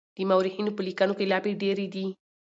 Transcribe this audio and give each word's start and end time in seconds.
د 0.17 0.19
مورخينو 0.29 0.71
په 0.75 0.81
ليکنو 0.87 1.13
کې 1.17 1.29
لافې 1.31 1.51
ډېرې 1.61 1.85
دي. 1.93 2.05